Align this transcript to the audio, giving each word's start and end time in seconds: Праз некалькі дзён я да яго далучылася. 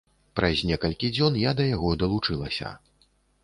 Праз 0.37 0.63
некалькі 0.69 1.11
дзён 1.19 1.37
я 1.43 1.51
да 1.61 1.69
яго 1.75 1.95
далучылася. 2.07 2.77